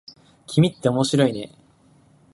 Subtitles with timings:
[0.47, 1.51] 君って面白いね。